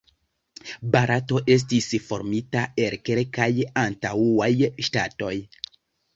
[0.95, 3.49] Barato estis formita el kelkaj
[3.83, 4.51] antaŭaj
[4.91, 5.33] ŝtatoj.